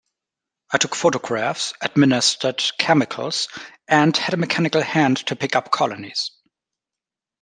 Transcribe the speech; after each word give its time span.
It 0.73 0.81
took 0.81 0.95
photographs, 0.95 1.75
administered 1.79 2.59
chemicals, 2.79 3.47
and 3.87 4.17
had 4.17 4.33
a 4.33 4.37
mechanical 4.37 4.81
hand 4.81 5.17
to 5.27 5.35
pick 5.35 5.55
up 5.55 5.69
colonies. 5.69 6.31